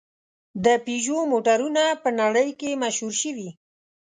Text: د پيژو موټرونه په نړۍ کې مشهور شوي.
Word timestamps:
د 0.65 0.67
پيژو 0.85 1.19
موټرونه 1.31 1.83
په 2.03 2.09
نړۍ 2.21 2.49
کې 2.59 2.79
مشهور 2.83 3.13
شوي. 3.21 3.49